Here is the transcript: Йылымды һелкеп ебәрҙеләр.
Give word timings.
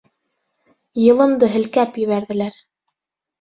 Йылымды 1.03 1.51
һелкеп 1.57 2.01
ебәрҙеләр. 2.05 2.59